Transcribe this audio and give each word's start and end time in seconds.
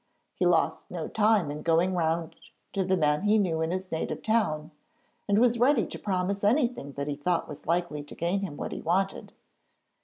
He 0.33 0.47
lost 0.47 0.89
no 0.89 1.07
time 1.07 1.51
in 1.51 1.61
going 1.61 1.93
round 1.93 2.35
to 2.73 2.83
the 2.83 2.97
men 2.97 3.21
he 3.21 3.37
knew 3.37 3.61
in 3.61 3.69
his 3.69 3.91
native 3.91 4.23
town, 4.23 4.71
and 5.27 5.37
was 5.37 5.59
ready 5.59 5.85
to 5.85 5.99
promise 5.99 6.43
anything 6.43 6.93
that 6.93 7.07
he 7.07 7.13
thought 7.15 7.47
was 7.47 7.67
likely 7.67 8.01
to 8.05 8.15
gain 8.15 8.39
him 8.41 8.57
what 8.57 8.71
he 8.71 8.81
wanted. 8.81 9.31